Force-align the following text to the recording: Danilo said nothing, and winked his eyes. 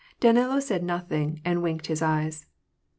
Danilo 0.19 0.59
said 0.59 0.81
nothing, 0.83 1.41
and 1.45 1.61
winked 1.61 1.85
his 1.85 2.01
eyes. 2.01 2.47